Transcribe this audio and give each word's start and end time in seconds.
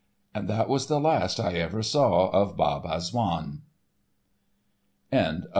And 0.33 0.47
that 0.49 0.67
was 0.67 0.87
the 0.87 0.99
last 0.99 1.39
I 1.39 1.53
ever 1.57 1.83
saw 1.83 2.29
of 2.31 2.57
Bab 2.57 2.85
Azzoun. 2.85 3.61